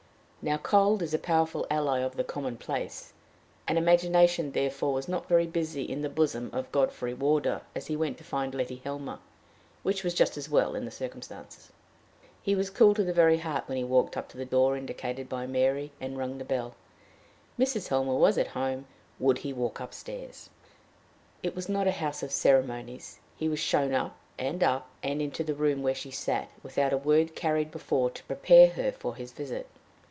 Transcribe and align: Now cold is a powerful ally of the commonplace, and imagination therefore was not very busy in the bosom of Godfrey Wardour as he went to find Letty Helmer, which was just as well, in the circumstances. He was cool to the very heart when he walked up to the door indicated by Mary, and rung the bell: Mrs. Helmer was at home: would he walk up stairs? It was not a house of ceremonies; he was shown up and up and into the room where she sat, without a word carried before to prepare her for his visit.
Now 0.43 0.57
cold 0.57 1.03
is 1.03 1.13
a 1.13 1.19
powerful 1.19 1.67
ally 1.69 1.99
of 1.99 2.15
the 2.17 2.23
commonplace, 2.23 3.13
and 3.67 3.77
imagination 3.77 4.53
therefore 4.53 4.91
was 4.93 5.07
not 5.07 5.27
very 5.29 5.45
busy 5.45 5.83
in 5.83 6.01
the 6.01 6.09
bosom 6.09 6.49
of 6.51 6.71
Godfrey 6.71 7.13
Wardour 7.13 7.61
as 7.75 7.85
he 7.85 7.95
went 7.95 8.17
to 8.17 8.23
find 8.23 8.55
Letty 8.55 8.81
Helmer, 8.83 9.19
which 9.83 10.03
was 10.03 10.15
just 10.15 10.37
as 10.37 10.49
well, 10.49 10.73
in 10.73 10.83
the 10.83 10.89
circumstances. 10.89 11.71
He 12.41 12.55
was 12.55 12.71
cool 12.71 12.95
to 12.95 13.03
the 13.03 13.13
very 13.13 13.37
heart 13.37 13.67
when 13.67 13.77
he 13.77 13.83
walked 13.83 14.17
up 14.17 14.27
to 14.29 14.37
the 14.37 14.43
door 14.45 14.75
indicated 14.75 15.29
by 15.29 15.45
Mary, 15.45 15.91
and 16.01 16.17
rung 16.17 16.39
the 16.39 16.43
bell: 16.43 16.73
Mrs. 17.59 17.89
Helmer 17.89 18.15
was 18.15 18.35
at 18.39 18.47
home: 18.57 18.87
would 19.19 19.37
he 19.37 19.53
walk 19.53 19.79
up 19.79 19.93
stairs? 19.93 20.49
It 21.43 21.55
was 21.55 21.69
not 21.69 21.85
a 21.85 21.91
house 21.91 22.23
of 22.23 22.31
ceremonies; 22.31 23.19
he 23.37 23.47
was 23.47 23.59
shown 23.59 23.93
up 23.93 24.17
and 24.39 24.63
up 24.63 24.89
and 25.03 25.21
into 25.21 25.43
the 25.43 25.53
room 25.53 25.83
where 25.83 25.93
she 25.93 26.09
sat, 26.09 26.49
without 26.63 26.93
a 26.93 26.97
word 26.97 27.35
carried 27.35 27.69
before 27.69 28.09
to 28.09 28.23
prepare 28.23 28.69
her 28.71 28.91
for 28.91 29.13
his 29.15 29.33
visit. 29.33 29.67